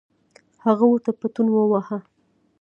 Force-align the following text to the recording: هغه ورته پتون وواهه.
هغه 0.65 0.85
ورته 0.89 1.11
پتون 1.19 1.47
وواهه. 1.51 1.99